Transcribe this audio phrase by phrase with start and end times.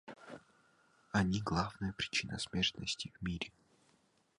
[1.11, 3.51] Они главная причина смертности в мире.